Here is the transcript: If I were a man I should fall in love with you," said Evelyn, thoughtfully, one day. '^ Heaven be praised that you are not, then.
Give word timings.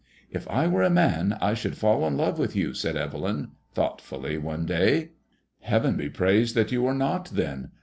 If 0.31 0.47
I 0.49 0.65
were 0.65 0.81
a 0.81 0.89
man 0.89 1.37
I 1.41 1.53
should 1.53 1.77
fall 1.77 2.07
in 2.07 2.17
love 2.17 2.39
with 2.39 2.55
you," 2.55 2.73
said 2.73 2.95
Evelyn, 2.97 3.51
thoughtfully, 3.75 4.35
one 4.39 4.65
day. 4.65 4.99
'^ 4.99 5.07
Heaven 5.67 5.95
be 5.95 6.09
praised 6.09 6.55
that 6.55 6.71
you 6.71 6.87
are 6.87 6.95
not, 6.95 7.25
then. 7.29 7.69